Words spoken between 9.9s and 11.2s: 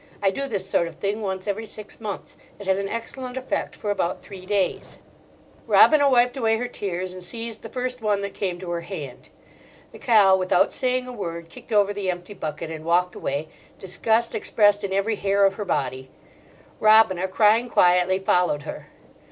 The cow, without saying a